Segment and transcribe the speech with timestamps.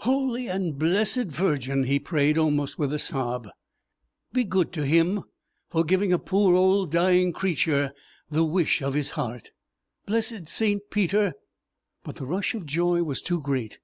[0.00, 3.48] "Holy and Blessed Virgin," he prayed, almost with a sob,
[4.32, 5.22] "be good to him
[5.70, 7.92] for giving a poor old dying creature
[8.28, 9.52] the wish of his heart!
[10.04, 10.82] Blessed St.
[10.90, 11.34] Peter"
[12.04, 13.78] But the rush of joy was too great.